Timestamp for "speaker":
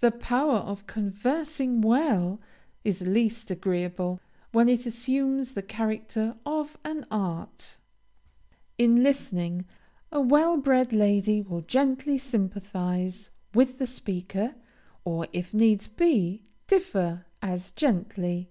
13.86-14.56